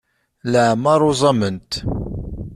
Leɛmer 0.51 0.99
uẓament. 1.09 1.71